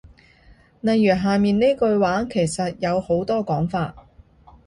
[0.79, 3.93] 例如下面呢句話其實有好多講法